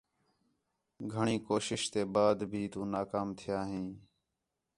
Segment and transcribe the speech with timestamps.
[1.13, 3.87] گھݨی کوشش تے بعد بھی تو نا کام تھیا ھیں